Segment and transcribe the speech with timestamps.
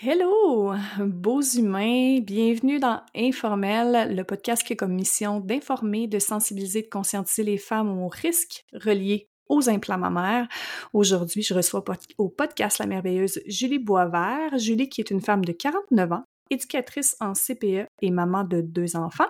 [0.00, 6.82] Hello, beaux humains, bienvenue dans Informel, le podcast qui a comme mission d'informer, de sensibiliser,
[6.82, 10.46] de conscientiser les femmes aux risques reliés aux implants mammaires.
[10.92, 11.82] Aujourd'hui, je reçois
[12.16, 14.56] au podcast la merveilleuse Julie Boisvert.
[14.56, 18.96] Julie qui est une femme de 49 ans, éducatrice en CPE et maman de deux
[18.96, 19.28] enfants.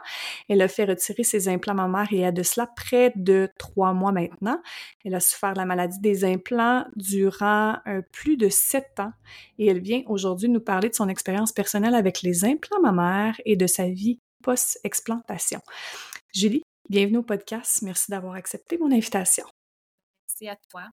[0.49, 4.13] Elle a fait retirer ses implants mammaires et a de cela près de trois mois
[4.13, 4.61] maintenant.
[5.05, 9.13] Elle a souffert de la maladie des implants durant euh, plus de sept ans
[9.59, 13.57] et elle vient aujourd'hui nous parler de son expérience personnelle avec les implants mammaires et
[13.57, 15.61] de sa vie post-explantation.
[16.35, 17.83] Julie, bienvenue au podcast.
[17.83, 19.45] Merci d'avoir accepté mon invitation.
[20.27, 20.89] Merci à toi.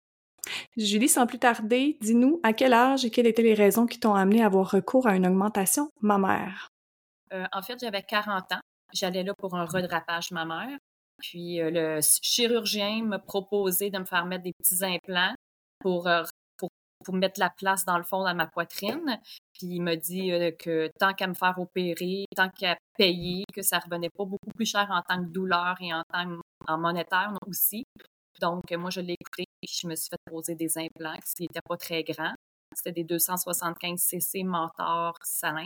[0.78, 4.14] Julie, sans plus tarder, dis-nous à quel âge et quelles étaient les raisons qui t'ont
[4.14, 6.70] amené à avoir recours à une augmentation mammaire?
[7.34, 8.62] Euh, en fait, j'avais 40 ans.
[8.94, 10.78] J'allais là pour un redrapage mammaire.
[11.20, 15.34] Puis euh, le chirurgien m'a proposé de me faire mettre des petits implants
[15.80, 16.24] pour, euh,
[17.12, 19.20] mettre la place dans le fond dans ma poitrine.
[19.54, 23.80] Puis il m'a dit que tant qu'à me faire opérer, tant qu'à payer, que ça
[23.80, 26.26] revenait pas beaucoup plus cher en tant que douleur et en tant
[26.68, 27.86] en monétaire aussi.
[28.42, 31.78] Donc, moi, je l'ai écouté je me suis fait poser des implants qui n'étaient pas
[31.78, 32.34] très grands.
[32.74, 35.66] C'était des 275 cc mentor salin.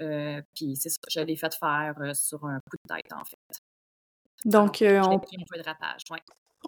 [0.00, 3.24] Euh, puis c'est ça, je l'ai fait faire euh, sur un coup de tête, en
[3.24, 3.60] fait.
[4.44, 5.16] Donc, euh, on...
[5.16, 5.20] un
[5.52, 6.02] redrapage,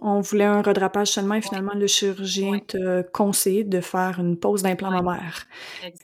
[0.01, 4.63] On voulait un redrapage seulement et finalement, le chirurgien te conseillait de faire une pose
[4.63, 5.47] d'implant mammaire.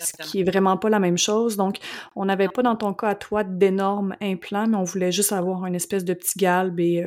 [0.00, 1.56] Ce qui est vraiment pas la même chose.
[1.56, 1.78] Donc,
[2.14, 5.66] on n'avait pas dans ton cas à toi d'énormes implants, mais on voulait juste avoir
[5.66, 7.02] une espèce de petit galbe et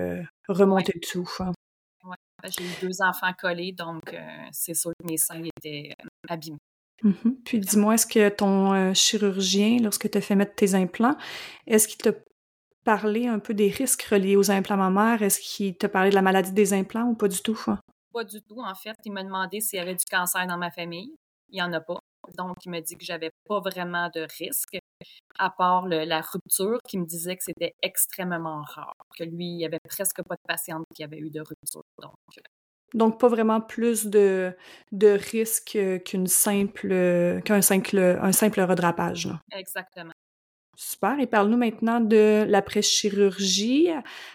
[0.47, 1.29] remonter le tout.
[1.39, 1.53] Hein.
[2.45, 4.19] J'ai eu deux enfants collés, donc euh,
[4.51, 6.57] c'est sûr que mes seins étaient euh, abîmés.
[7.03, 7.35] Mm-hmm.
[7.45, 11.15] Puis dis-moi, est-ce que ton euh, chirurgien, lorsque tu as fait mettre tes implants,
[11.67, 12.11] est-ce qu'il t'a
[12.83, 15.21] parlé un peu des risques reliés aux implants mammaires?
[15.21, 17.59] Est-ce qu'il t'a parlé de la maladie des implants ou pas du tout?
[18.13, 18.95] Pas du tout, en fait.
[19.05, 21.15] Il m'a demandé s'il y avait du cancer dans ma famille.
[21.49, 21.99] Il n'y en a pas.
[22.47, 24.77] Donc, il m'a dit que j'avais pas vraiment de risque,
[25.37, 29.65] à part la rupture, qui me disait que c'était extrêmement rare, que lui, il n'y
[29.65, 31.83] avait presque pas de patientes qui avaient eu de rupture.
[32.01, 32.41] Donc, euh.
[32.93, 34.55] donc pas vraiment plus de,
[34.91, 39.29] de risque qu'une simple qu'un simple, un simple redrapage.
[39.51, 40.13] Exactement.
[40.77, 41.19] Super.
[41.19, 43.89] Et parle-nous maintenant de l'après-chirurgie.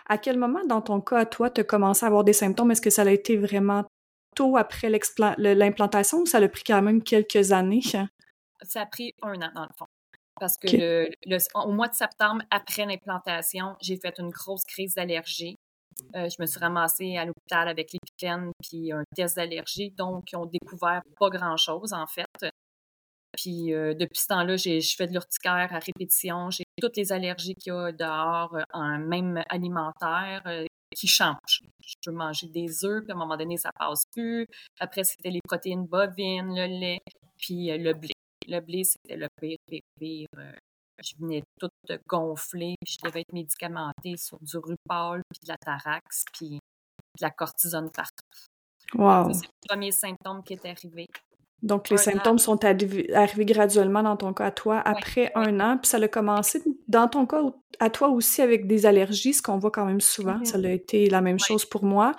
[0.09, 2.71] À quel moment, dans ton cas, toi, tu as commencé à avoir des symptômes?
[2.71, 3.85] Est-ce que ça a été vraiment
[4.37, 7.83] tôt après l'implantation ou ça a pris quand même quelques années?
[8.63, 9.87] Ça a pris un an, dans le fond.
[10.39, 10.69] Parce que
[11.25, 15.57] le, au mois de septembre, après l'implantation, j'ai fait une grosse crise d'allergie.
[16.15, 19.91] Euh, je me suis ramassée à l'hôpital avec l'épipène puis un test d'allergie.
[19.93, 22.53] Donc, ils ont découvert pas grand-chose, en fait.
[23.33, 26.51] Puis, euh, depuis ce temps-là, je fais de l'urticaire à répétition.
[26.51, 30.43] J'ai toutes les allergies qu'il y a dehors, euh, en même alimentaire,
[30.97, 31.63] qui changent.
[31.85, 34.47] Je peux manger des œufs, puis à un moment donné, ça passe plus.
[34.81, 37.01] Après, c'était les protéines bovines, le lait,
[37.39, 38.13] puis le blé.
[38.49, 40.29] Le blé, c'était le pire, pire, pire.
[40.39, 40.53] Euh,
[41.03, 41.73] je venais toute
[42.09, 47.23] gonfler, puis je devais être médicamentée sur du Rupol, puis de la Tarax, puis de
[47.23, 48.25] la cortisone partout.
[48.95, 49.33] Wow.
[49.33, 51.07] C'est le premier symptôme qui est arrivé.
[51.63, 55.89] Donc, les symptômes sont arrivés graduellement dans ton cas à toi après un an, puis
[55.89, 57.43] ça a commencé dans ton cas
[57.81, 60.45] à toi aussi avec des allergies, ce qu'on voit quand même souvent.
[60.45, 62.13] Ça a été la même chose pour moi.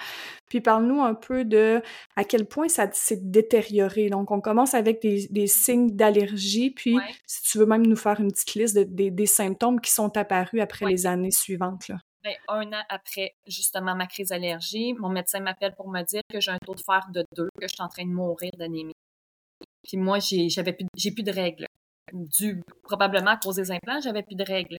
[0.49, 1.81] Puis parle-nous un peu de
[2.15, 4.09] à quel point ça s'est détérioré.
[4.09, 8.31] Donc, on commence avec des, signes d'allergie, puis si tu veux même nous faire une
[8.31, 11.87] petite liste des symptômes qui sont apparus après les années suivantes.
[11.87, 11.97] Là.
[12.23, 16.41] Ben, un an après justement ma crise d'allergie, mon médecin m'appelle pour me dire que
[16.41, 18.93] j'ai un taux de fer de 2, que je suis en train de mourir d'anémie.
[19.87, 21.65] Puis moi, j'ai, j'avais plus, j'ai plus de règles.
[22.83, 24.77] Probablement à cause des implants, j'avais plus de règles.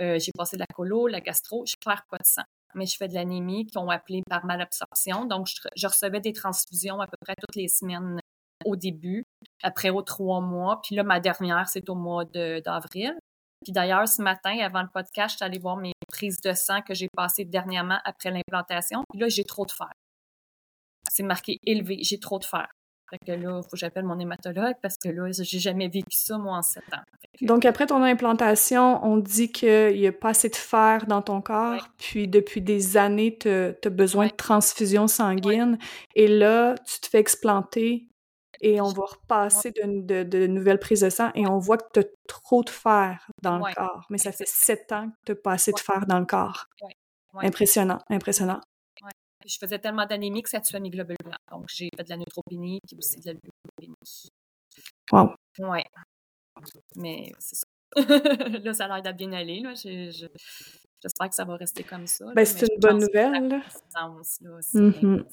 [0.00, 2.42] Euh, j'ai passé de la colo, la gastro, je perds pas de sang.
[2.74, 5.24] Mais je fais de l'anémie qu'on appelé par malabsorption.
[5.24, 8.20] Donc, je, recevais des transfusions à peu près toutes les semaines
[8.64, 9.24] au début,
[9.62, 10.80] après aux trois mois.
[10.82, 13.16] Puis là, ma dernière, c'est au mois d'avril.
[13.64, 16.82] Puis d'ailleurs, ce matin, avant le podcast, je suis allée voir mes prises de sang
[16.82, 19.02] que j'ai passées dernièrement après l'implantation.
[19.10, 19.90] Puis là, j'ai trop de fer.
[21.10, 22.68] C'est marqué élevé, j'ai trop de fer.
[23.10, 26.16] Fait que là, il faut que j'appelle mon hématologue parce que là, j'ai jamais vécu
[26.16, 27.02] ça, moi, en sept ans.
[27.40, 31.40] Donc, après ton implantation, on dit qu'il n'y a pas assez de fer dans ton
[31.40, 35.78] corps, puis depuis des années, tu as besoin de transfusion sanguine,
[36.14, 38.08] et là, tu te fais explanter
[38.60, 42.00] et on va repasser de, de, nouvelles prises de sang et on voit que tu
[42.00, 44.04] as trop de fer dans le corps.
[44.10, 46.66] Mais ça fait sept ans que tu n'as pas assez de fer dans le corps.
[47.34, 48.60] Impressionnant, impressionnant
[49.48, 51.40] je faisais tellement d'anémie que ça tuait mes globules blancs.
[51.50, 54.30] Donc, j'ai fait de la neutropénie puis aussi de la leucopénie.
[55.10, 55.34] Wow.
[55.58, 55.84] Ouais.
[56.96, 57.66] Mais c'est ça.
[58.64, 59.60] là, ça a l'air d'être bien aller.
[59.60, 59.72] Là.
[59.74, 62.26] j'espère que ça va rester comme ça.
[62.34, 63.48] Ben, c'est une bonne nouvelle.
[63.48, 63.62] Là.
[64.74, 65.24] Mm-hmm.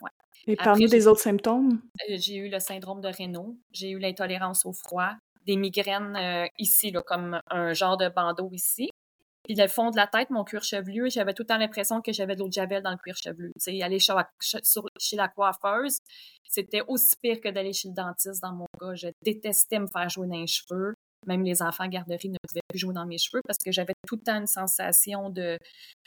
[0.00, 0.10] Ouais.
[0.46, 1.80] Et parmi des autres symptômes?
[2.08, 5.12] Euh, j'ai eu le syndrome de Raynaud, j'ai eu l'intolérance au froid,
[5.44, 8.90] des migraines euh, ici, là, comme un genre de bandeau ici.
[9.46, 12.12] Puis le fond de la tête, mon cuir chevelu, j'avais tout le temps l'impression que
[12.12, 13.52] j'avais de l'eau de javel dans le cuir chevelu.
[13.54, 14.12] Tu sais, aller chez,
[14.98, 15.98] chez la coiffeuse,
[16.48, 18.94] c'était aussi pire que d'aller chez le dentiste dans mon cas.
[18.94, 20.94] Je détestais me faire jouer dans les cheveux.
[21.28, 24.16] Même les enfants garderie ne pouvaient plus jouer dans mes cheveux parce que j'avais tout
[24.16, 25.58] le temps une sensation de,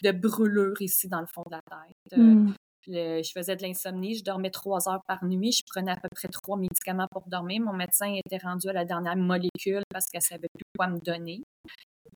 [0.03, 2.19] de brûlure ici dans le fond de la tête.
[2.19, 2.53] Mmh.
[2.87, 6.27] je faisais de l'insomnie, je dormais trois heures par nuit, je prenais à peu près
[6.27, 7.61] trois médicaments pour dormir.
[7.61, 11.41] Mon médecin était rendu à la dernière molécule parce qu'elle savait plus quoi me donner.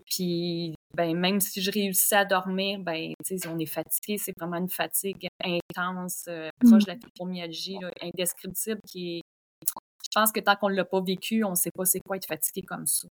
[0.10, 3.14] Puis, ben, même si je réussissais à dormir, ben,
[3.48, 7.00] on est fatigué, c'est vraiment une fatigue intense, euh, proche de la mmh.
[7.06, 9.22] fibromyalgie, indescriptible, qui est
[10.14, 12.18] je pense que tant qu'on ne l'a pas vécu, on ne sait pas c'est quoi
[12.18, 13.08] être fatigué comme ça.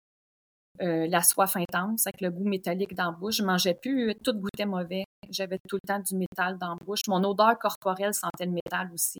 [0.82, 3.38] Euh, la soif intense avec le goût métallique dans la bouche.
[3.38, 5.06] Je mangeais plus, tout goûtait mauvais.
[5.30, 7.02] J'avais tout le temps du métal dans la bouche.
[7.08, 9.20] Mon odeur corporelle sentait le métal aussi.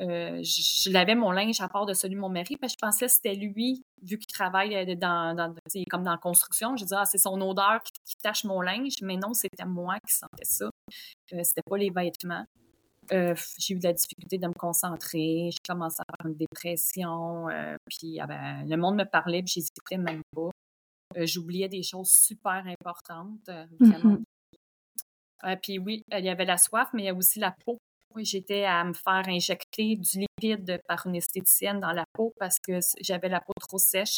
[0.00, 2.86] Euh, je, lavais mon linge à part de celui de mon mari, parce que je
[2.86, 5.54] pensais que c'était lui, vu qu'il travaille euh, dans, dans
[5.90, 6.76] comme dans la construction.
[6.76, 10.14] Je disais, ah, c'est son odeur qui, tache mon linge, mais non, c'était moi qui
[10.14, 10.70] sentais ça.
[11.26, 12.46] c'était pas les vêtements.
[13.10, 17.48] Euh, j'ai eu de la difficulté de me concentrer, j'ai commencé à avoir une dépression,
[17.48, 20.50] euh, puis ah ben, le monde me parlait, puis j'hésitais même pas.
[21.16, 23.50] Euh, j'oubliais des choses super importantes,
[23.80, 24.18] vraiment.
[24.18, 24.24] Mmh
[25.60, 27.76] puis oui, il y avait la soif, mais il y a aussi la peau.
[28.18, 32.78] J'étais à me faire injecter du liquide par une esthéticienne dans la peau parce que
[33.00, 34.16] j'avais la peau trop sèche.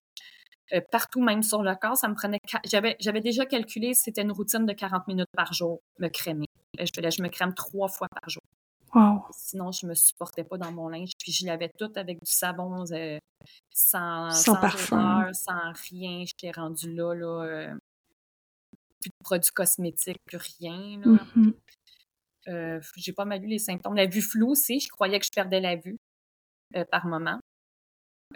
[0.90, 2.40] partout, même sur le corps, ça me prenait.
[2.64, 6.46] J'avais, j'avais déjà calculé, c'était une routine de 40 minutes par jour, me crémer.
[6.78, 8.42] Je, je me crème trois fois par jour.
[9.32, 11.10] Sinon, je me supportais pas dans mon linge.
[11.18, 13.18] Puis je l'avais tout avec du savon, euh,
[13.70, 15.28] sans, sans, parfum.
[15.32, 16.24] sans rien.
[16.24, 17.74] J'étais rendue là, là euh,
[19.00, 21.00] plus de produits cosmétiques, plus rien.
[21.04, 21.18] Là.
[21.36, 21.52] Mm-hmm.
[22.48, 23.94] Euh, j'ai pas mal eu les symptômes.
[23.94, 25.96] La vue floue aussi, je croyais que je perdais la vue
[26.90, 27.38] par moment.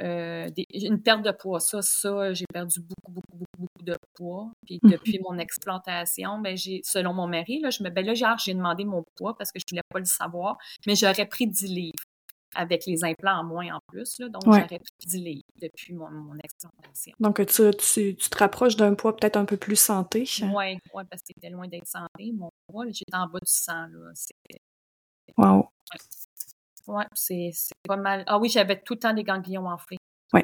[0.01, 1.61] Euh, une perte de poids.
[1.61, 4.51] Ça, ça, j'ai perdu beaucoup, beaucoup, beaucoup, beaucoup de poids.
[4.67, 8.15] Puis mmh depuis mon explantation, ben, j'ai, selon mon mari, là, je me, ben là,
[8.15, 10.57] j'ai demandé mon poids parce que je voulais pas le savoir,
[10.87, 12.05] mais j'aurais pris 10 livres
[12.55, 14.19] avec les implants en moins en plus.
[14.19, 16.35] Là, donc, j'aurais pris 10 livres depuis mon, mon.
[17.21, 20.29] Donc, tu, tu, tu te rapproches d'un poids peut-être un peu plus santé.
[20.43, 22.33] Oui, ouais, parce que c'était loin d'être santé.
[22.33, 23.87] Mon poids, j'étais en bas du sang.
[23.87, 24.13] Là.
[25.37, 25.69] Wow.
[26.89, 27.53] Oui, c'est
[27.87, 28.25] pas mal.
[28.27, 29.99] Ah oui, j'avais tout le temps des ganglions enflés.
[30.33, 30.43] Oui.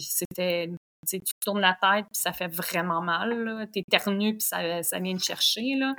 [0.00, 0.70] C'était.
[1.08, 3.68] Tu tournes la tête, puis ça fait vraiment mal.
[3.72, 5.74] Tu éternues, puis ça, ça vient te chercher.
[5.76, 5.94] Là.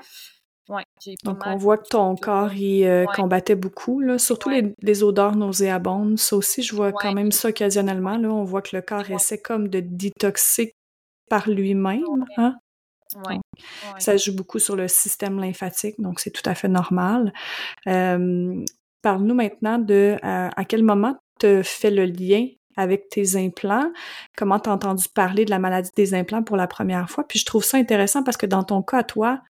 [0.69, 0.83] Ouais,
[1.25, 5.35] Donc, on voit que ton corps, il euh, combattait beaucoup, là, surtout les, les, odeurs
[5.35, 6.17] nauséabondes.
[6.17, 8.17] Ça aussi, je vois quand même ça occasionnellement.
[8.17, 10.73] Là, on voit que le corps essaie comme de détoxer
[11.29, 12.25] par lui-même.
[12.37, 12.55] Hein?
[13.99, 17.31] ça joue beaucoup sur le système lymphatique, donc c'est tout à fait normal.
[17.87, 18.63] Euh,
[19.03, 23.91] Parle-nous maintenant de euh, à quel moment tu fais le lien avec tes implants,
[24.35, 27.25] comment tu as entendu parler de la maladie des implants pour la première fois?
[27.27, 29.41] Puis je trouve ça intéressant parce que dans ton cas, toi,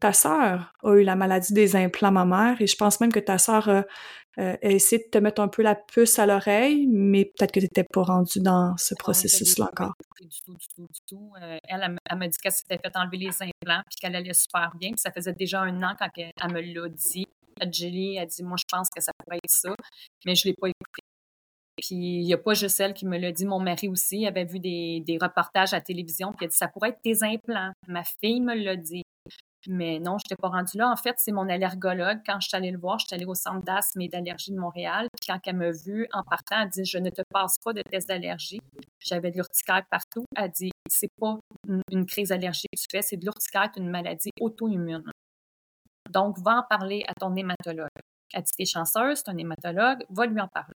[0.00, 3.38] ta sœur a eu la maladie des implants mammaires et je pense même que ta
[3.38, 3.84] sœur a,
[4.62, 7.84] essayé de te mettre un peu la puce à l'oreille, mais peut-être que tu n'étais
[7.84, 9.92] pas rendu dans ce processus-là encore.
[10.20, 11.32] Du tout, du tout, du tout.
[11.40, 14.72] Euh, elle, elle, m'a dit qu'elle s'était fait enlever les implants puis qu'elle allait super
[14.74, 14.90] bien.
[14.90, 17.26] Puis ça faisait déjà un an quand elle, elle me l'a dit.
[17.70, 19.72] Julie a dit Moi, je pense que ça pourrait être ça,
[20.26, 21.02] mais je ne l'ai pas écouté.
[21.76, 24.44] Puis il n'y a pas juste elle qui me l'a dit, mon mari aussi avait
[24.44, 27.22] vu des, des reportages à la télévision, puis il a dit Ça pourrait être tes
[27.22, 27.72] implants.
[27.86, 29.03] Ma fille me l'a dit.
[29.68, 30.90] Mais non, je n'étais pas rendue là.
[30.90, 32.18] En fait, c'est mon allergologue.
[32.26, 34.58] Quand je suis allée le voir, je suis allée au centre d'asthme et d'allergie de
[34.58, 35.08] Montréal.
[35.26, 38.08] Quand elle m'a vu en partant, elle dit Je ne te passe pas de test
[38.08, 38.60] d'allergie.
[39.00, 40.24] J'avais de l'urticaire partout.
[40.36, 41.38] Elle dit C'est pas
[41.90, 45.10] une, crise allergique que tu fais, c'est de l'urticaire, une maladie auto-immune.
[46.10, 47.88] Donc, va en parler à ton hématologue.
[48.32, 50.74] Elle dit, t'es chanceuse, c'est un hématologue, va lui en parler.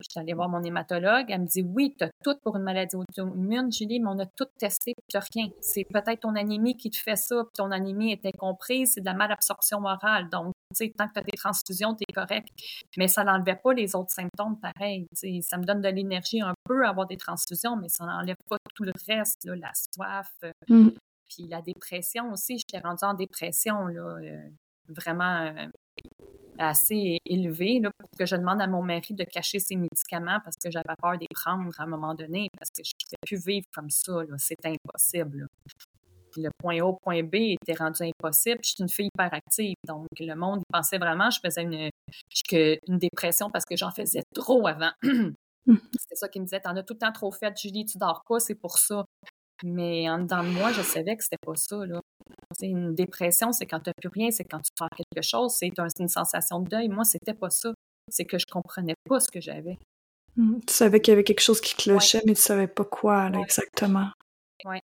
[0.00, 1.26] Je suis allée voir mon hématologue.
[1.28, 4.26] Elle me dit Oui, tu as tout pour une maladie auto-immune, Julie, mais on a
[4.26, 5.50] tout testé, puis tu n'as rien.
[5.60, 9.06] C'est peut-être ton anémie qui te fait ça, puis ton anémie est incomprise, c'est de
[9.06, 10.28] la malabsorption orale.
[10.30, 12.48] Donc, tu sais, tant que tu as des transfusions, tu es correct.
[12.96, 15.06] Mais ça n'enlevait pas les autres symptômes pareil.
[15.42, 18.56] Ça me donne de l'énergie un peu à avoir des transfusions, mais ça n'enlève pas
[18.74, 20.30] tout le reste, la soif.
[20.44, 20.90] Euh, mmh.
[21.28, 24.16] Puis la dépression aussi, j'étais rendue en dépression, là.
[24.22, 24.50] Euh,
[24.90, 25.66] vraiment euh,
[26.60, 30.56] assez élevé là, pour que je demande à mon mari de cacher ses médicaments parce
[30.62, 33.46] que j'avais peur d'y prendre à un moment donné parce que je ne pouvais plus
[33.46, 34.12] vivre comme ça.
[34.36, 35.46] C'est impossible.
[36.36, 38.60] le point A, point B était rendu impossible.
[38.62, 39.74] Je suis une fille hyper active.
[39.86, 41.90] Donc, le monde il pensait vraiment que je faisais une,
[42.88, 44.92] une dépression parce que j'en faisais trop avant.
[45.66, 48.22] C'était ça qu'il me disait T'en as tout le temps trop fait, Julie, tu dors
[48.28, 49.04] pas, c'est pour ça.
[49.62, 51.84] Mais en dedans de moi, je savais que c'était pas ça.
[51.86, 52.00] Là.
[52.62, 55.70] Une dépression, c'est quand tu n'as plus rien, c'est quand tu fais quelque chose, c'est
[55.98, 56.88] une sensation de deuil.
[56.88, 57.72] Moi, c'était pas ça.
[58.08, 59.78] c'est que je comprenais pas ce que j'avais.
[60.36, 63.30] Mmh, tu savais qu'il y avait quelque chose qui clochait, mais tu savais pas quoi
[63.40, 64.10] exactement.
[64.64, 64.78] Oui.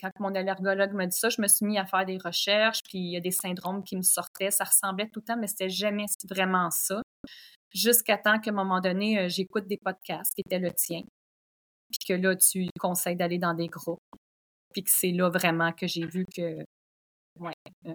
[0.00, 2.98] Quand mon allergologue m'a dit ça, je me suis mis à faire des recherches, puis
[2.98, 4.50] il y a des syndromes qui me sortaient.
[4.50, 7.02] Ça ressemblait tout le temps, mais c'était jamais vraiment ça.
[7.74, 11.02] Jusqu'à temps qu'à un moment donné, euh, j'écoute des podcasts qui étaient le tien.
[11.90, 14.02] Puis que là, tu conseilles d'aller dans des groupes.
[14.72, 16.58] Puis que c'est là vraiment que j'ai vu que,
[17.38, 17.54] ouais,
[17.86, 17.94] euh,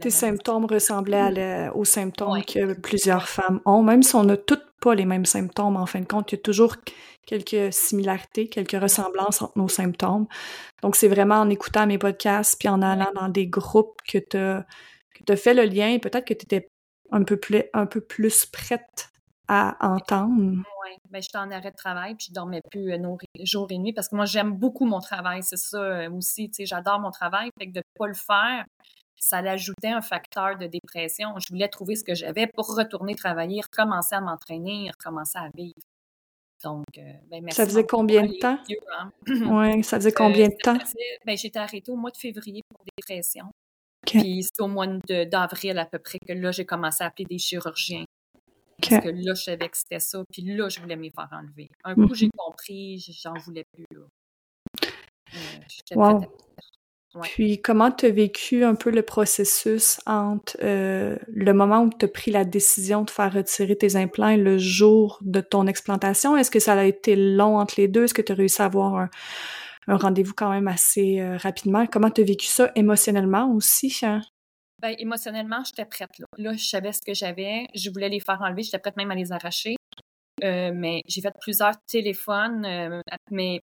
[0.00, 4.94] tes symptômes ressemblaient aux symptômes que plusieurs femmes ont, même si on n'a toutes pas
[4.94, 6.76] les mêmes symptômes, en fin de compte, il y a toujours
[7.26, 10.26] quelques similarités, quelques ressemblances entre nos symptômes.
[10.82, 14.36] Donc, c'est vraiment en écoutant mes podcasts puis en allant dans des groupes que tu
[14.36, 16.68] as, fait le lien peut-être que tu étais
[17.12, 19.11] un peu, plus, un peu plus prête
[19.52, 20.62] à entendre.
[20.82, 23.92] Oui, ben, j'étais en arrêt de travail puis je dormais plus euh, jour et nuit
[23.92, 25.42] parce que moi, j'aime beaucoup mon travail.
[25.42, 27.50] C'est ça euh, aussi, tu sais, j'adore mon travail.
[27.58, 28.64] Fait que de ne pas le faire,
[29.16, 31.34] ça l'ajoutait un facteur de dépression.
[31.38, 35.74] Je voulais trouver ce que j'avais pour retourner travailler, recommencer à m'entraîner, recommencer à vivre.
[36.64, 37.56] Donc, euh, ben merci.
[37.56, 38.58] Ça faisait combien de temps?
[38.98, 39.12] Hein.
[39.26, 40.78] oui, ça faisait combien de temps?
[41.26, 43.46] ben, j'étais arrêtée au mois de février pour dépression.
[44.06, 47.38] Puis c'est au mois d'avril à peu près que là, j'ai commencé à appeler des
[47.38, 48.04] chirurgiens.
[48.88, 50.22] Parce que là, je savais que c'était ça.
[50.30, 51.70] Puis là, je voulais me faire enlever.
[51.84, 53.84] Un coup, j'ai mmh compris, j'en voulais plus.
[54.84, 56.20] Euh, wow.
[57.22, 62.06] Puis, comment tu as vécu un peu le processus entre euh, le moment où tu
[62.06, 66.36] as pris la décision de faire retirer tes implants et le jour de ton explantation?
[66.36, 68.04] Est-ce que ça a été long entre les deux?
[68.04, 69.10] Est-ce que tu as réussi à avoir un,
[69.88, 71.86] rendez-vous quand même assez euh, rapidement?
[71.86, 73.94] Comment tu as vécu ça émotionnellement aussi?
[74.02, 74.22] Hein?
[74.82, 76.18] Bien, émotionnellement, j'étais prête.
[76.18, 76.26] Là.
[76.38, 77.66] là, je savais ce que j'avais.
[77.74, 78.62] Je voulais les faire enlever.
[78.64, 79.76] J'étais prête même à les arracher.
[80.42, 83.60] Euh, mais j'ai fait plusieurs téléphones, mais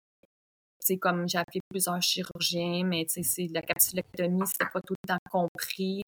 [0.79, 5.19] c'est comme j'ai appelé plusieurs chirurgiens, mais c'est la capsulectomie, c'était pas tout le temps
[5.31, 6.03] compris.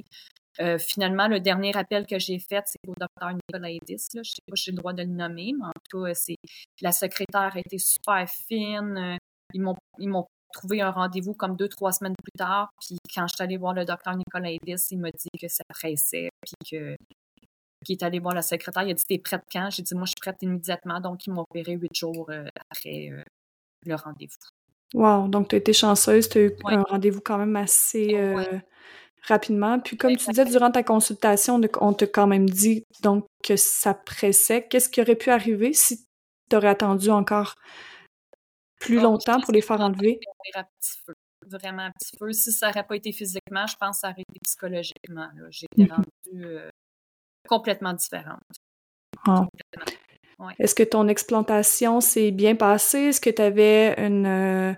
[0.61, 4.09] Euh, finalement, le dernier appel que j'ai fait, c'est au docteur Nicolaidis.
[4.15, 4.23] Là.
[4.23, 6.13] Je sais pas si j'ai le droit de le nommer, mais en tout cas,
[6.81, 8.97] la secrétaire a été super fine.
[8.97, 9.17] Euh,
[9.55, 9.61] ils
[10.09, 12.71] m'ont trouvé un rendez-vous comme deux, trois semaines plus tard.
[12.81, 16.31] Puis quand je suis allée voir le docteur Nicolaidis, il m'a dit que ça pressait,
[16.43, 16.97] puis que
[17.85, 18.83] qui est allé voir la secrétaire.
[18.83, 19.71] Il a dit T'es prête quand?
[19.71, 21.01] J'ai dit Moi, je suis prête immédiatement.
[21.01, 23.11] Donc, il m'a opéré huit jours euh, après
[23.87, 24.51] le rendez-vous.
[24.95, 28.43] Wow, donc tu as été chanceuse, tu as eu un rendez-vous quand même assez euh,
[29.23, 29.79] rapidement.
[29.79, 33.95] Puis comme tu disais durant ta consultation, on t'a quand même dit donc que ça
[33.95, 34.67] pressait.
[34.69, 36.05] Qu'est-ce qui aurait pu arriver si
[36.49, 37.55] tu aurais attendu encore
[38.81, 40.19] plus ah, longtemps pour les faire enlever?
[40.55, 41.15] Un petit feu,
[41.47, 42.33] vraiment un petit feu.
[42.33, 45.29] Si ça n'aurait pas été physiquement, je pense que ça aurait été psychologiquement.
[45.51, 46.69] J'étais mmh rendue euh,
[47.49, 48.41] complètement différente.
[49.27, 49.47] Ah.
[50.59, 53.09] Est-ce que ton explantation s'est bien passée?
[53.09, 54.75] Est-ce que tu avais une, euh,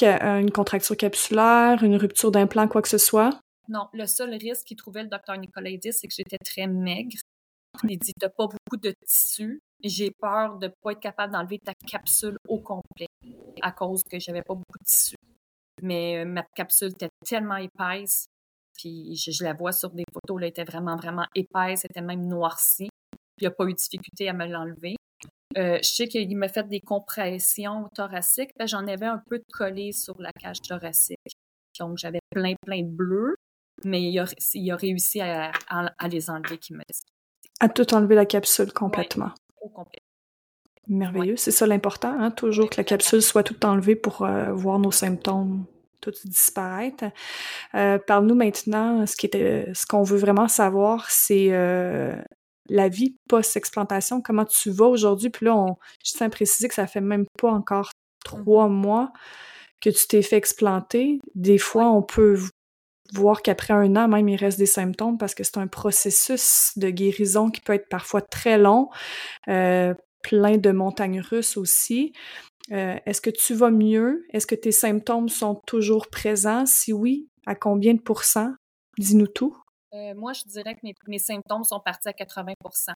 [0.00, 3.30] une contracture capsulaire, une rupture d'implant, quoi que ce soit?
[3.68, 7.18] Non, le seul risque qu'il trouvait le docteur Nicolaidis, c'est que j'étais très maigre.
[7.88, 9.60] Il dit T'as pas beaucoup de tissu.
[9.82, 13.08] J'ai peur de ne pas être capable d'enlever ta capsule au complet
[13.60, 15.16] à cause que j'avais pas beaucoup de tissu.
[15.82, 18.26] Mais euh, ma capsule était tellement épaisse,
[18.76, 22.26] puis je, la vois sur des photos, elle était vraiment, vraiment épaisse, elle était même
[22.28, 22.88] noircie
[23.42, 24.96] il n'y a pas eu de difficulté à me l'enlever.
[25.58, 28.50] Euh, je sais qu'il m'a fait des compressions thoraciques.
[28.64, 31.18] J'en avais un peu de collé sur la cage thoracique.
[31.78, 33.34] Donc, j'avais plein, plein de bleus,
[33.84, 35.52] mais il a, réussi à,
[36.08, 37.00] les enlever, qui dit.
[37.60, 39.32] À tout enlever la capsule complètement.
[39.62, 40.00] Au complet.
[40.88, 41.36] Merveilleux.
[41.36, 42.30] C'est ça l'important, hein?
[42.30, 45.64] toujours que la capsule soit toute enlevée pour euh, voir nos symptômes
[46.00, 47.04] tout disparaître.
[47.76, 51.50] Euh, Parle-nous maintenant, ce qui était, ce qu'on veut vraiment savoir, c'est
[52.68, 55.30] la vie post-explantation, comment tu vas aujourd'hui?
[55.30, 57.90] Puis là, on, je tiens à préciser que ça fait même pas encore
[58.24, 58.72] trois mmh.
[58.74, 59.12] mois
[59.80, 61.20] que tu t'es fait explanter.
[61.34, 62.38] Des fois, on peut
[63.12, 66.90] voir qu'après un an, même, il reste des symptômes parce que c'est un processus de
[66.90, 68.88] guérison qui peut être parfois très long,
[69.48, 72.12] euh, plein de montagnes russes aussi.
[72.70, 74.24] Euh, est-ce que tu vas mieux?
[74.30, 76.64] Est-ce que tes symptômes sont toujours présents?
[76.64, 78.54] Si oui, à combien de pourcents?
[78.98, 79.56] Dis-nous tout.
[79.94, 82.92] Euh, moi, je dirais que mes, symptômes sont partis à 80%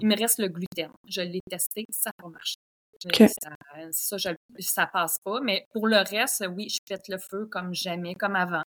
[0.00, 0.90] Il me reste le gluten.
[1.06, 2.56] Je l'ai testé, ça n'a pas marché.
[3.92, 4.16] Ça,
[4.60, 5.40] ça, passe pas.
[5.40, 8.62] Mais pour le reste, oui, je pète le feu comme jamais, comme avant.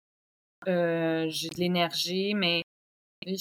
[0.67, 2.63] Euh, j'ai de l'énergie, mais
[3.25, 3.35] je,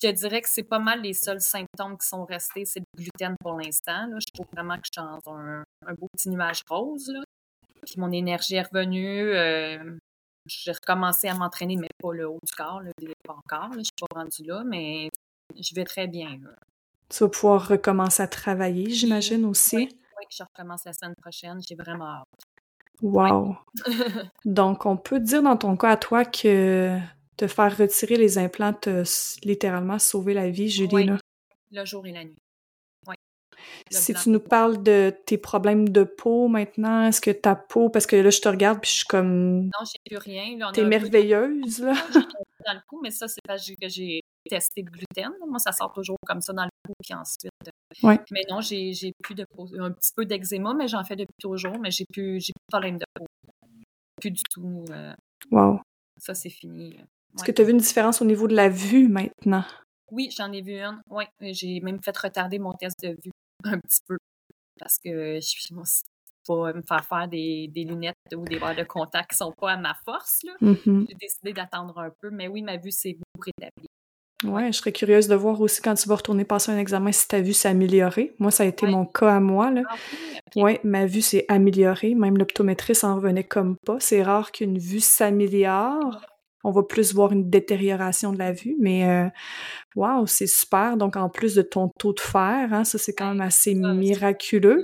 [0.00, 3.34] te dirais que c'est pas mal les seuls symptômes qui sont restés, c'est le gluten
[3.40, 4.10] pour l'instant.
[4.18, 5.64] Je trouve vraiment que je suis dans un,
[5.98, 7.12] beau petit nuage rose.
[7.86, 9.30] Puis mon énergie est revenue.
[9.30, 9.98] Euh,
[10.46, 12.90] j'ai recommencé à m'entraîner, mais pas le haut du corps, là,
[13.26, 13.72] pas encore.
[13.72, 15.08] je suis pas rendue là, mais
[15.58, 16.38] je vais très bien.
[17.08, 19.76] Tu vas pouvoir recommencer à travailler, j'imagine aussi.
[19.76, 21.60] Oui, je recommence la semaine prochaine.
[21.66, 22.43] J'ai vraiment hâte.
[23.02, 23.56] Wow!
[24.44, 26.98] Donc, on peut dire dans ton cas à toi que
[27.36, 29.02] te faire retirer les implants t'a
[29.42, 31.10] littéralement sauvé la vie, Julie.
[31.72, 32.38] le jour et la nuit.
[33.06, 33.16] Oui.
[33.90, 38.06] Si tu nous parles de tes problèmes de peau maintenant, est-ce que ta peau, parce
[38.06, 39.64] que là, je te regarde puis je suis comme.
[39.64, 40.70] Non, j'ai plus rien.
[40.72, 41.94] T'es merveilleuse, là.
[42.66, 45.32] Dans le cou, mais ça, c'est parce que j'ai testé le gluten.
[45.46, 47.50] Moi, ça sort toujours comme ça dans le cou, puis ensuite.
[47.66, 48.20] Euh, ouais.
[48.30, 49.68] Mais non, j'ai plus de peau.
[49.78, 52.98] Un petit peu d'eczéma, mais j'en fais depuis toujours, mais j'ai plus, plus de problème
[52.98, 53.26] de peau.
[54.20, 54.84] Plus du tout.
[54.90, 55.14] Euh,
[55.50, 55.80] wow.
[56.18, 56.96] Ça, c'est fini.
[57.34, 59.64] Est-ce que tu as vu une différence au niveau de la vue maintenant?
[60.10, 61.00] Oui, j'en ai vu une.
[61.10, 63.32] Oui, j'ai même fait retarder mon test de vue
[63.64, 64.16] un petit peu
[64.78, 65.74] parce que je suis
[66.46, 69.72] pas me faire faire des, des, lunettes ou des verres de contact qui sont pas
[69.72, 70.42] à ma force.
[70.60, 71.06] Mm-hmm.
[71.08, 73.88] J'ai décidé d'attendre un peu, mais oui, ma vue s'est beaucoup rétablie.
[74.44, 77.26] Ouais, je serais curieuse de voir aussi quand tu vas retourner passer un examen si
[77.26, 78.34] ta vue s'est améliorée.
[78.38, 79.70] Moi, ça a été mon cas à moi.
[79.70, 79.82] Là.
[79.88, 79.96] Ah
[80.56, 82.14] ouais, ma vue s'est améliorée.
[82.14, 83.96] Même l'optométriste en revenait comme pas.
[84.00, 86.20] C'est rare qu'une vue s'améliore
[86.64, 89.30] on va plus voir une détérioration de la vue, mais
[89.94, 90.96] waouh, c'est super.
[90.96, 94.82] Donc, en plus de ton taux de fer, hein, ça, c'est quand même assez miraculeux.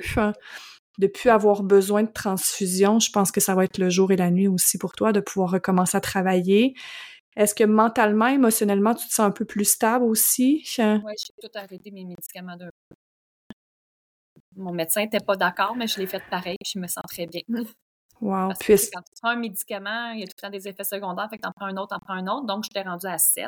[0.98, 4.16] De plus avoir besoin de transfusion, je pense que ça va être le jour et
[4.16, 6.74] la nuit aussi pour toi, de pouvoir recommencer à travailler.
[7.36, 10.64] Est-ce que mentalement, émotionnellement, tu te sens un peu plus stable aussi?
[10.78, 12.70] Oui, j'ai tout arrêté mes médicaments d'un
[14.56, 17.26] Mon médecin n'était pas d'accord, mais je l'ai fait pareil, puis je me sens très
[17.26, 17.42] bien.
[18.20, 18.48] Wow.
[18.48, 20.84] Parce que quand tu prends un médicament, il y a tout le temps des effets
[20.84, 22.46] secondaires, fait que t'en prends un autre, t'en prends un autre.
[22.46, 23.46] Donc, je t'ai rendu à 7.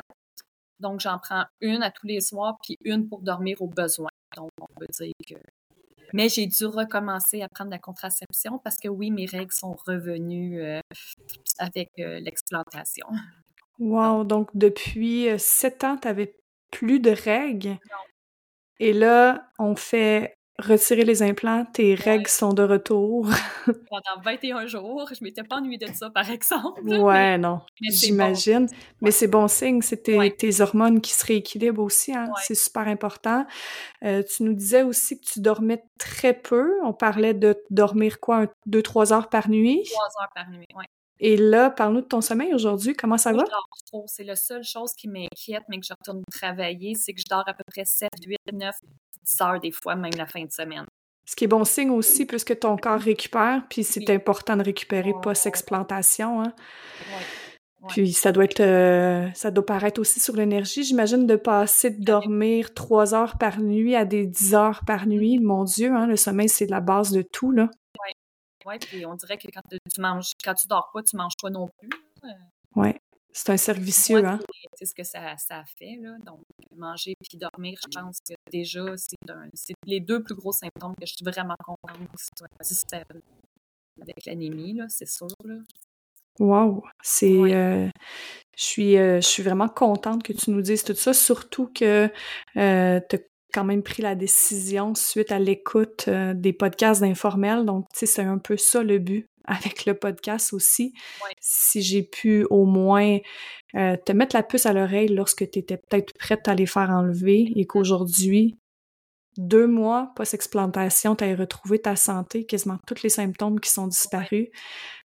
[0.79, 4.09] Donc, j'en prends une à tous les soirs, puis une pour dormir au besoin.
[4.35, 5.35] Donc, on peut dire que.
[6.13, 10.61] Mais j'ai dû recommencer à prendre la contraception parce que oui, mes règles sont revenues
[10.61, 10.79] euh,
[11.57, 13.07] avec euh, l'explantation.
[13.79, 14.23] Wow!
[14.23, 16.35] Donc, depuis euh, sept ans, tu n'avais
[16.69, 17.77] plus de règles?
[18.79, 23.27] Et là, on fait retirer les implants, tes règles sont de retour.
[23.65, 26.81] Pendant 21 jours, je m'étais pas ennuyée de ça, par exemple.
[26.83, 28.67] Ouais, non, j'imagine.
[29.01, 32.31] Mais c'est bon signe, c'est tes, hormones qui se rééquilibrent aussi, hein?
[32.43, 33.45] c'est super important.
[34.03, 36.71] Euh, tu nous disais aussi que tu dormais très peu.
[36.83, 39.83] On parlait de dormir quoi, deux, trois heures par nuit?
[39.91, 40.85] Trois heures par nuit, oui.
[41.25, 42.95] Et là, parle-nous de ton sommeil aujourd'hui.
[42.95, 43.45] Comment ça va?
[44.07, 47.47] C'est la seule chose qui m'inquiète, mais que je retourne travailler, c'est que je dors
[47.47, 48.75] à peu près 7, 8, 9,
[49.23, 50.85] 10 heures des fois, même la fin de semaine.
[51.25, 55.13] Ce qui est bon signe aussi, puisque ton corps récupère, puis c'est important de récupérer
[55.21, 56.41] post-explantation.
[56.41, 56.53] Hein?
[57.89, 60.83] Puis ça doit être, euh, ça doit paraître aussi sur l'énergie.
[60.83, 65.39] J'imagine de passer de dormir 3 heures par nuit à des 10 heures par nuit.
[65.39, 67.69] Mon Dieu, hein, le sommeil, c'est la base de tout, là.
[68.65, 71.49] Oui, puis on dirait que quand tu manges, quand tu dors pas, tu manges pas
[71.49, 71.89] non plus.
[72.75, 72.93] Oui,
[73.33, 74.39] c'est un cercle vicieux, hein?
[74.75, 76.17] C'est ce que ça, ça fait, là.
[76.25, 76.41] Donc,
[76.75, 81.13] manger puis dormir, je pense que déjà, c'est les deux plus gros symptômes que je
[81.13, 81.97] suis vraiment contente
[82.61, 82.93] c'est
[84.01, 85.55] avec l'anémie, là, c'est sûr, là.
[86.39, 86.83] Wow!
[87.01, 87.27] C'est...
[87.27, 87.89] Euh,
[88.55, 92.09] je suis, euh, je suis vraiment contente que tu nous dises tout ça, surtout que
[92.57, 93.17] euh, tu
[93.53, 97.65] quand même pris la décision suite à l'écoute euh, des podcasts d'informel.
[97.65, 100.93] Donc, tu sais, c'est un peu ça le but avec le podcast aussi.
[101.39, 103.19] Si j'ai pu au moins
[103.75, 106.89] euh, te mettre la puce à l'oreille lorsque tu étais peut-être prête à les faire
[106.89, 108.57] enlever et qu'aujourd'hui,
[109.37, 114.49] deux mois post-explantation, tu as retrouvé ta santé, quasiment tous les symptômes qui sont disparus.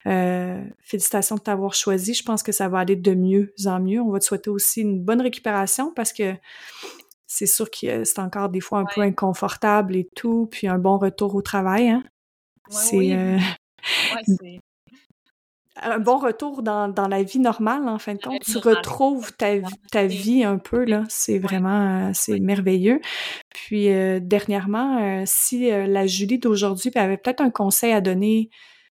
[0.05, 2.13] Euh, félicitations de t'avoir choisi.
[2.13, 4.01] Je pense que ça va aller de mieux en mieux.
[4.01, 6.33] On va te souhaiter aussi une bonne récupération parce que
[7.33, 10.99] c'est sûr que c'est encore des fois un peu inconfortable et tout, puis un bon
[10.99, 11.89] retour au travail.
[11.89, 12.03] Hein?
[12.93, 13.39] Euh,
[14.23, 14.59] c'est
[15.81, 18.43] un bon retour dans, dans, la vie normale, en fin de compte.
[18.43, 19.55] Tu retrouves ta,
[19.91, 21.05] ta vie un peu, là.
[21.09, 23.01] C'est vraiment, euh, c'est merveilleux.
[23.49, 28.51] Puis, euh, dernièrement, si la Julie d'aujourd'hui avait peut-être un conseil à donner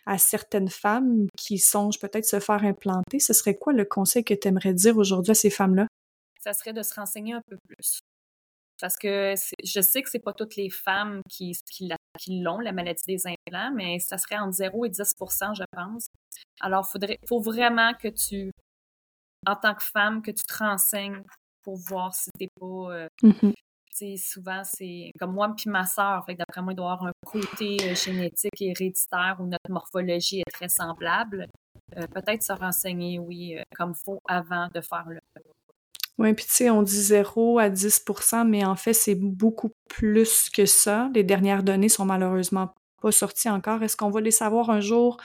[0.06, 4.34] à certaines femmes qui songent peut-être se faire implanter, ce serait quoi le conseil que
[4.34, 5.86] tu aimerais dire aujourd'hui à ces femmes-là?
[6.40, 8.00] Ça serait de se renseigner un peu plus.
[8.80, 11.88] Parce que je sais que c'est pas toutes les femmes qui, qui,
[12.42, 16.06] l'ont, la maladie des implants, mais ça serait entre 0 et 10% je pense.
[16.60, 18.50] Alors, il faut vraiment que tu,
[19.46, 21.22] en tant que femme, que tu te renseignes
[21.62, 22.66] pour voir si t'es pas...
[22.66, 23.52] Euh, mmh
[24.16, 26.24] souvent, c'est comme moi puis ma sœur.
[26.26, 29.70] Fait d'après moi, il doit y avoir un côté euh, génétique et héréditaire où notre
[29.70, 31.46] morphologie est très semblable.
[31.96, 35.20] Euh, peut-être se renseigner, oui, comme faut avant de faire le,
[36.18, 40.48] oui, puis tu sais, on dit 0 à 10% mais en fait, c'est beaucoup plus
[40.50, 41.10] que ça.
[41.14, 43.82] Les dernières données sont malheureusement pas sorties encore.
[43.82, 45.16] Est-ce qu'on va les savoir un jour?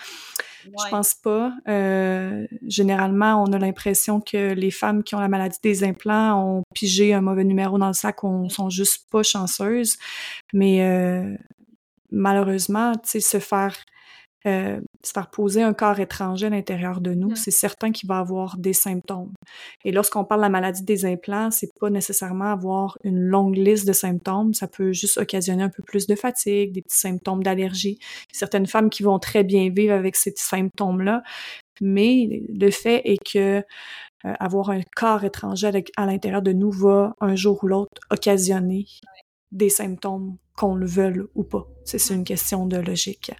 [0.65, 1.53] Je pense pas.
[1.67, 6.63] Euh, généralement, on a l'impression que les femmes qui ont la maladie des implants ont
[6.73, 9.97] pigé un mauvais numéro dans le sac, on sont juste pas chanceuses.
[10.53, 11.35] Mais euh,
[12.11, 13.75] malheureusement, tu sais, se faire
[14.45, 18.19] euh, se faire poser un corps étranger à l'intérieur de nous, c'est certain qu'il va
[18.19, 19.33] avoir des symptômes.
[19.83, 23.85] Et lorsqu'on parle de la maladie des implants, c'est pas nécessairement avoir une longue liste
[23.87, 27.99] de symptômes, ça peut juste occasionner un peu plus de fatigue, des petits symptômes d'allergie.
[28.31, 31.21] Certaines femmes qui vont très bien vivre avec ces symptômes-là,
[31.81, 33.63] mais le fait est que
[34.25, 38.85] euh, avoir un corps étranger à l'intérieur de nous va un jour ou l'autre occasionner
[39.51, 41.67] des symptômes qu'on le veuille ou pas.
[41.85, 43.31] C'est une question de logique.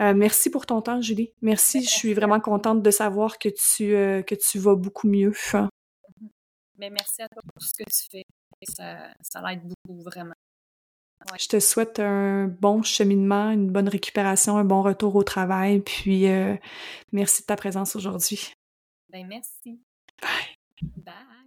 [0.00, 1.32] Euh, merci pour ton temps, Julie.
[1.42, 1.82] Merci.
[1.82, 5.32] Je suis vraiment contente de savoir que tu, euh, que tu vas beaucoup mieux.
[6.78, 8.24] Mais merci à toi pour ce que tu fais.
[8.62, 10.34] Ça, ça l'aide beaucoup, vraiment.
[11.30, 11.38] Ouais.
[11.40, 15.80] Je te souhaite un bon cheminement, une bonne récupération, un bon retour au travail.
[15.80, 16.56] Puis, euh,
[17.12, 18.52] merci de ta présence aujourd'hui.
[19.10, 19.80] Ben, merci.
[20.22, 20.56] Bye.
[20.96, 21.37] Bye.